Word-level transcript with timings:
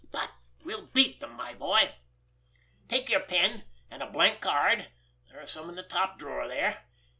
But 0.09 0.31
we'll 0.63 0.87
beat 0.87 1.19
them, 1.19 1.33
my 1.35 1.53
boy! 1.53 1.93
Take 2.87 3.09
your 3.09 3.19
pen, 3.19 3.65
and 3.91 4.01
a 4.01 4.09
blank 4.09 4.41
card—there 4.41 5.39
are 5.39 5.45
some 5.45 5.69
in 5.69 5.75
the 5.75 5.83
top 5.83 6.17
drawer 6.17 6.47
there. 6.47 6.85